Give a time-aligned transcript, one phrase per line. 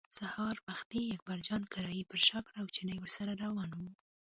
[0.17, 3.79] سبا وختي اکبرجان کړایی پر شا کړه او چيني ورسره روان و.